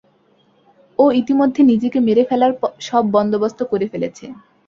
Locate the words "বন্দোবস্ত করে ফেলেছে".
3.15-4.25